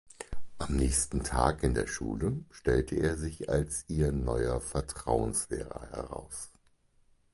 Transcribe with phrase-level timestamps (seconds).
[0.57, 6.49] Am nächsten Tag in der Schule stellt er sich als ihr neuer Vertretungslehrer heraus.